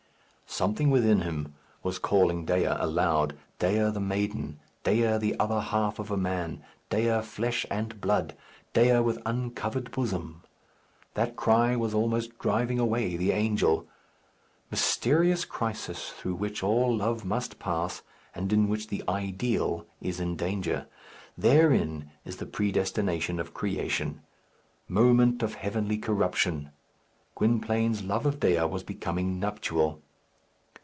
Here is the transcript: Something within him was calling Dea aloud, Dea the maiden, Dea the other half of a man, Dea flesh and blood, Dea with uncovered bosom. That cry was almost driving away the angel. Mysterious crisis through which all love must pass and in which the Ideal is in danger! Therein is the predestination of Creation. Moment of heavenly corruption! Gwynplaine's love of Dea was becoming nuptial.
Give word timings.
Something 0.53 0.89
within 0.89 1.21
him 1.21 1.55
was 1.81 1.97
calling 1.97 2.43
Dea 2.43 2.65
aloud, 2.65 3.37
Dea 3.57 3.89
the 3.89 4.01
maiden, 4.01 4.59
Dea 4.83 5.15
the 5.17 5.33
other 5.39 5.61
half 5.61 5.97
of 5.97 6.11
a 6.11 6.17
man, 6.17 6.61
Dea 6.89 7.21
flesh 7.21 7.65
and 7.71 8.01
blood, 8.01 8.35
Dea 8.73 8.99
with 8.99 9.21
uncovered 9.25 9.91
bosom. 9.91 10.43
That 11.13 11.37
cry 11.37 11.77
was 11.77 11.93
almost 11.93 12.37
driving 12.37 12.79
away 12.79 13.15
the 13.15 13.31
angel. 13.31 13.87
Mysterious 14.69 15.45
crisis 15.45 16.09
through 16.09 16.35
which 16.35 16.61
all 16.63 16.97
love 16.97 17.23
must 17.23 17.57
pass 17.57 18.01
and 18.35 18.51
in 18.51 18.67
which 18.67 18.87
the 18.89 19.05
Ideal 19.07 19.85
is 20.01 20.19
in 20.19 20.35
danger! 20.35 20.85
Therein 21.37 22.11
is 22.25 22.35
the 22.37 22.45
predestination 22.45 23.39
of 23.39 23.53
Creation. 23.53 24.19
Moment 24.89 25.41
of 25.43 25.53
heavenly 25.55 25.97
corruption! 25.97 26.71
Gwynplaine's 27.35 28.03
love 28.03 28.25
of 28.25 28.41
Dea 28.41 28.65
was 28.65 28.83
becoming 28.83 29.39
nuptial. 29.39 30.01